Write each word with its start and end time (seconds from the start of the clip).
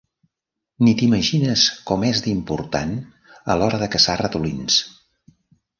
Ni 0.87 0.93
t'imagines 1.01 1.65
com 1.91 2.07
és 2.09 2.23
d'important 2.29 2.97
a 3.55 3.61
l'hora 3.61 3.83
de 3.85 3.93
caçar 3.99 4.19
ratolins. 4.27 4.85